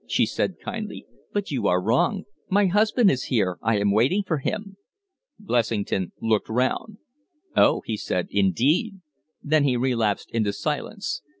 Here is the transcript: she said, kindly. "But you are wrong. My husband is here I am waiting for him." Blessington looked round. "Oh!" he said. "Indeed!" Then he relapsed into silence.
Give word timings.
she 0.07 0.25
said, 0.25 0.57
kindly. 0.59 1.05
"But 1.31 1.51
you 1.51 1.67
are 1.67 1.79
wrong. 1.79 2.23
My 2.49 2.65
husband 2.65 3.11
is 3.11 3.25
here 3.25 3.59
I 3.61 3.77
am 3.77 3.91
waiting 3.91 4.23
for 4.25 4.39
him." 4.39 4.77
Blessington 5.37 6.11
looked 6.19 6.49
round. 6.49 6.97
"Oh!" 7.55 7.83
he 7.85 7.97
said. 7.97 8.25
"Indeed!" 8.31 8.95
Then 9.43 9.63
he 9.63 9.77
relapsed 9.77 10.31
into 10.31 10.53
silence. 10.53 11.21